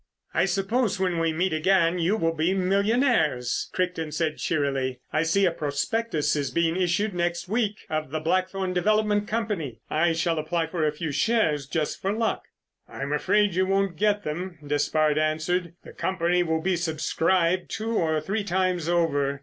"I 0.33 0.45
suppose 0.45 0.99
when 0.99 1.19
we 1.19 1.31
meet 1.31 1.53
again 1.53 1.99
you 1.99 2.17
will 2.17 2.33
be 2.33 2.55
millionaires," 2.55 3.69
Crichton 3.71 4.11
said 4.11 4.37
cheerily. 4.39 4.99
"I 5.13 5.21
see 5.21 5.45
a 5.45 5.51
prospectus 5.51 6.35
is 6.35 6.49
being 6.49 6.75
issued 6.75 7.13
next 7.13 7.47
week 7.47 7.85
of 7.87 8.09
The 8.09 8.19
Blackthorn 8.19 8.73
Development 8.73 9.27
Company. 9.27 9.79
I 9.91 10.13
shall 10.13 10.39
apply 10.39 10.65
for 10.65 10.87
a 10.87 10.91
few 10.91 11.11
shares—just 11.11 12.01
for 12.01 12.13
luck." 12.13 12.45
"I'm 12.89 13.13
afraid 13.13 13.53
you 13.53 13.67
won't 13.67 13.95
get 13.95 14.23
them," 14.23 14.57
Despard 14.65 15.19
answered. 15.19 15.75
"The 15.83 15.93
Company 15.93 16.41
will 16.41 16.61
be 16.61 16.77
subscribed 16.77 17.69
two 17.69 17.91
or 17.95 18.19
three 18.19 18.43
times 18.43 18.89
over. 18.89 19.39